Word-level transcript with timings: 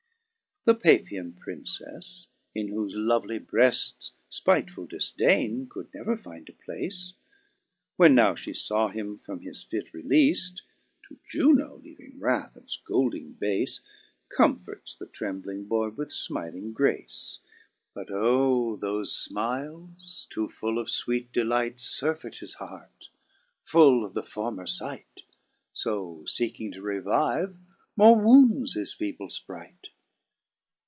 3 0.65 0.73
The 0.75 0.79
Paphian 0.79 1.33
princefTe 1.39 2.27
(in 2.53 2.67
whofe 2.69 2.91
lovely 2.93 3.39
breafl 3.39 4.11
Spiteful 4.29 4.87
difdaine 4.87 5.67
could 5.67 5.91
never 5.91 6.15
find 6.15 6.47
a 6.49 6.53
place) 6.53 7.15
When 7.95 8.13
now 8.13 8.35
fhe 8.35 8.55
faw 8.55 8.89
him 8.89 9.17
from 9.17 9.39
his 9.39 9.63
fit 9.63 9.91
releaft, 9.91 10.61
(To 11.09 11.17
Juno 11.25 11.77
leaving 11.83 12.19
wrath 12.19 12.55
and 12.55 12.67
fcolding 12.67 13.39
bafe) 13.39 13.79
Comforts 14.29 14.95
the 14.95 15.07
trembling 15.07 15.65
boy 15.65 15.89
with 15.89 16.09
fmiling 16.09 16.73
grace; 16.73 17.39
Digitized 17.39 17.95
by 17.95 18.03
Google 18.03 18.77
284 18.77 18.77
BRITTJIN'S 18.77 18.77
IDA. 18.85 19.35
But 19.35 19.41
oh! 19.41 19.91
thofe 19.97 19.97
finiles 19.97 20.29
(too 20.29 20.47
full 20.47 20.77
of 20.77 20.87
fweete 20.89 21.31
delight) 21.31 21.79
Surfeit 21.79 22.35
his 22.37 22.53
heart, 22.55 23.09
full 23.63 24.05
of 24.05 24.13
the 24.13 24.21
former 24.21 24.67
fight; 24.67 25.23
So 25.73 26.23
feeking 26.27 26.71
to 26.73 26.83
revive 26.83 27.57
more 27.97 28.15
wounds 28.15 28.75
his 28.75 28.93
feeble 28.93 29.29
fprite. 29.29 29.87